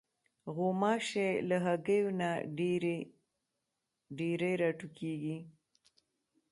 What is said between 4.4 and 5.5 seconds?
راټوکېږي.